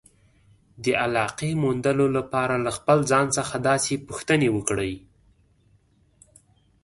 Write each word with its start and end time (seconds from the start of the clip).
د 0.83 0.85
علاقې 1.03 1.51
موندلو 1.63 2.07
لپاره 2.17 2.55
له 2.65 2.71
خپل 2.77 2.97
ځان 3.11 3.25
څخه 3.37 3.55
داسې 3.69 3.93
پوښتنې 4.07 4.49
وکړئ. 4.55 4.93